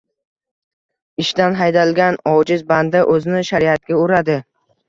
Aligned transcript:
Ishdan 1.25 1.57
haydalgan 1.59 2.19
ojiz 2.33 2.65
banda— 2.73 3.05
o‘zini 3.17 3.47
shariatga 3.51 4.01
uradi. 4.07 4.41